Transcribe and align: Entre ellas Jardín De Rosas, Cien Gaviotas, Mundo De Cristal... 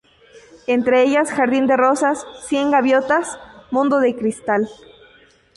Entre 0.65 1.03
ellas 1.03 1.31
Jardín 1.31 1.67
De 1.67 1.77
Rosas, 1.77 2.25
Cien 2.47 2.71
Gaviotas, 2.71 3.37
Mundo 3.69 3.99
De 3.99 4.15
Cristal... 4.15 4.67